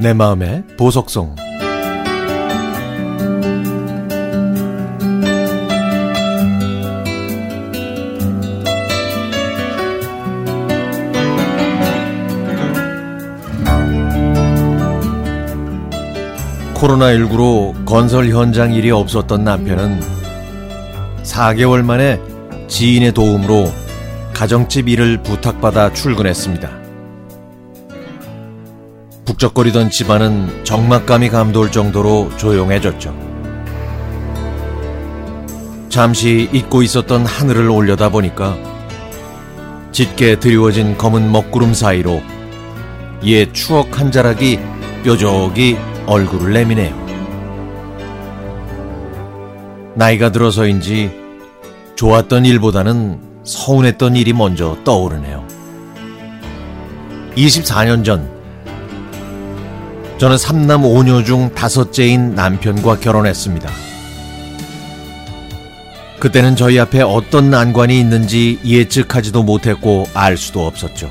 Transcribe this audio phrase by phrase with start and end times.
[0.00, 1.36] 내 마음의 보석성
[16.72, 20.00] 코로나19로 건설 현장 일이 없었던 남편은
[21.24, 22.18] 4개월 만에
[22.68, 23.70] 지인의 도움으로
[24.32, 26.79] 가정집 일을 부탁받아 출근했습니다.
[29.40, 33.16] 북적거리던 집안은 적막감이 감돌 정도로 조용해졌죠.
[35.88, 38.58] 잠시 잊고 있었던 하늘을 올려다 보니까
[39.92, 42.20] 짙게 드리워진 검은 먹구름 사이로
[43.24, 44.58] 옛 추억 한 자락이
[45.04, 46.94] 뾰족이 얼굴을 내미네요.
[49.94, 51.18] 나이가 들어서인지
[51.96, 55.46] 좋았던 일보다는 서운했던 일이 먼저 떠오르네요.
[57.36, 58.39] 24년 전,
[60.20, 63.70] 저는 삼남 오녀 중 다섯째인 남편과 결혼했습니다.
[66.18, 71.10] 그때는 저희 앞에 어떤 난관이 있는지 예측하지도 못했고 알 수도 없었죠.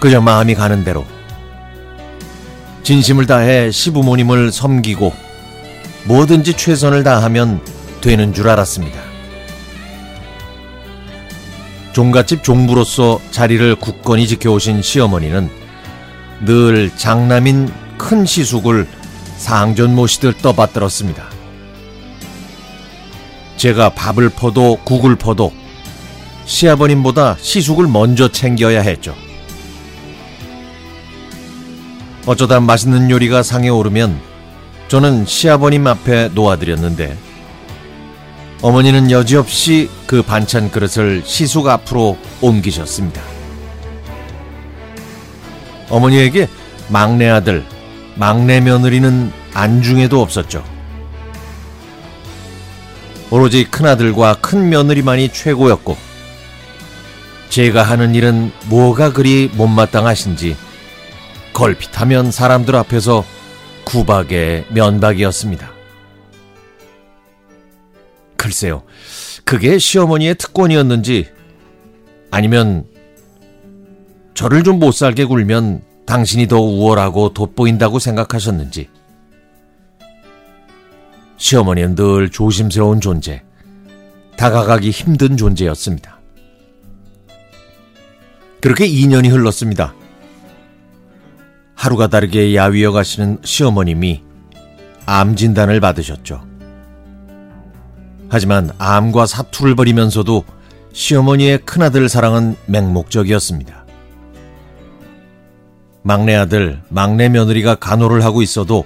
[0.00, 1.06] 그저 마음이 가는 대로
[2.82, 5.12] 진심을 다해 시부모님을 섬기고
[6.06, 7.60] 뭐든지 최선을 다하면
[8.00, 8.98] 되는 줄 알았습니다.
[11.92, 15.59] 종갓집 종부로서 자리를 굳건히 지켜오신 시어머니는
[16.44, 18.86] 늘 장남인 큰 시숙을
[19.36, 21.28] 상전 모시듯 떠받들었습니다.
[23.56, 25.52] 제가 밥을 퍼도 국을 퍼도
[26.46, 29.14] 시아버님보다 시숙을 먼저 챙겨야 했죠.
[32.26, 34.18] 어쩌다 맛있는 요리가 상에 오르면
[34.88, 37.16] 저는 시아버님 앞에 놓아드렸는데
[38.62, 43.39] 어머니는 여지없이 그 반찬 그릇을 시숙 앞으로 옮기셨습니다.
[45.90, 46.48] 어머니에게
[46.88, 47.64] 막내 아들,
[48.16, 50.64] 막내 며느리는 안중에도 없었죠.
[53.30, 55.96] 오로지 큰아들과 큰 며느리만이 최고였고
[57.48, 60.56] 제가 하는 일은 뭐가 그리 못마땅하신지
[61.52, 63.24] 걸핏하면 사람들 앞에서
[63.84, 65.70] 구박의 면박이었습니다.
[68.36, 68.82] 글쎄요,
[69.44, 71.28] 그게 시어머니의 특권이었는지
[72.30, 72.86] 아니면
[74.40, 78.88] 저를 좀 못살게 굴면 당신이 더 우월하고 돋보인다고 생각하셨는지
[81.36, 83.42] 시어머니는 늘 조심스러운 존재,
[84.38, 86.20] 다가가기 힘든 존재였습니다.
[88.62, 89.92] 그렇게 2년이 흘렀습니다.
[91.74, 94.22] 하루가 다르게 야위어 가시는 시어머님이
[95.04, 96.46] 암 진단을 받으셨죠.
[98.30, 100.44] 하지만 암과 사투를 벌이면서도
[100.94, 103.79] 시어머니의 큰아들 사랑은 맹목적이었습니다.
[106.10, 108.84] 막내 아들, 막내 며느리가 간호를 하고 있어도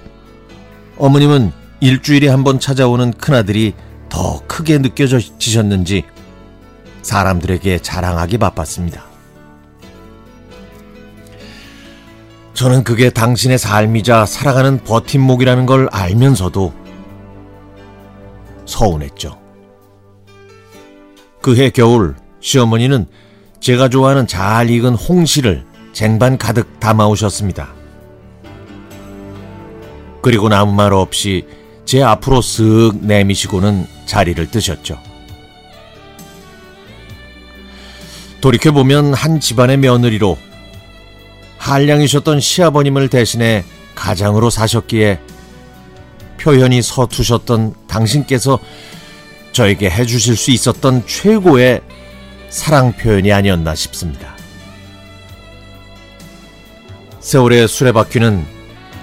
[0.99, 3.73] 어머님은 일주일에 한 번 찾아오는 큰아들이
[4.09, 6.03] 더 크게 느껴지셨는지
[7.01, 9.05] 사람들에게 자랑하기 바빴습니다.
[12.53, 16.73] 저는 그게 당신의 삶이자 살아가는 버팀목이라는 걸 알면서도
[18.67, 19.39] 서운했죠.
[21.41, 23.07] 그해 겨울 시어머니는
[23.61, 25.65] 제가 좋아하는 잘 익은 홍시를
[25.95, 27.73] 쟁반 가득 담아오셨습니다.
[30.21, 31.47] 그리고 아무 말 없이
[31.85, 34.99] 제 앞으로 쓱 내미시고는 자리를 뜨셨죠.
[38.41, 40.37] 돌이켜보면 한 집안의 며느리로
[41.59, 43.63] 한량이셨던 시아버님을 대신해
[43.95, 45.21] 가장으로 사셨기에
[46.41, 48.59] 표현이 서투셨던 당신께서
[49.53, 51.79] 저에게 해주실 수 있었던 최고의
[52.49, 54.34] 사랑 표현이 아니었나 싶습니다.
[57.25, 58.45] 세월의 수레바퀴는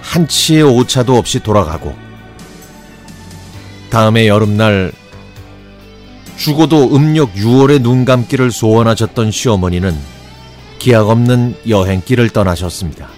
[0.01, 1.93] 한치의 오차도 없이 돌아가고
[3.91, 4.93] 다음의 여름날
[6.37, 9.99] 죽어도 음력 6월의 눈 감기를 소원하셨던 시어머니는
[10.79, 13.09] 기약 없는 여행길을 떠나셨습니다.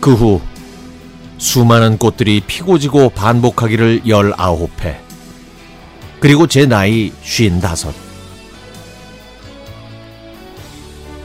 [0.00, 0.40] 그 후
[1.38, 4.98] 수많은 꽃들이 피고 지고 반복하기를 19회.
[6.18, 8.09] 그리고 제 나이 55.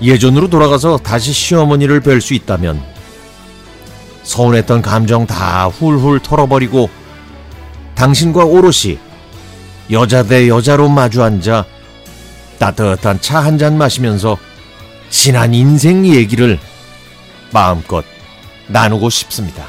[0.01, 2.81] 예전으로 돌아가서 다시 시어머니를 뵐 수 있다면
[4.23, 6.89] 서운했던 감정 다 훌훌 털어버리고
[7.95, 8.97] 당신과 오롯이
[9.91, 11.65] 여자 대 여자로 마주 앉아
[12.59, 14.37] 따뜻한 차 한 잔 마시면서
[15.09, 16.59] 지난 인생 얘기를
[17.51, 18.03] 마음껏
[18.67, 19.63] 나누고 싶습니다.